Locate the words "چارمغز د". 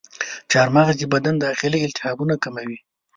0.51-1.03